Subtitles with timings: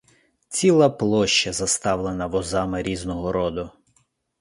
[0.47, 3.69] Ціла площа заставлена возами різного роду.